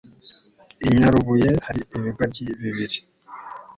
[0.87, 2.97] i nyarubuye hari ibigoryi bibiri